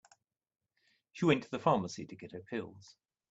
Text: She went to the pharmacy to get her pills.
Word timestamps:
She 1.13 1.25
went 1.25 1.43
to 1.43 1.51
the 1.51 1.59
pharmacy 1.59 2.07
to 2.07 2.15
get 2.15 2.31
her 2.31 2.41
pills. 2.41 2.95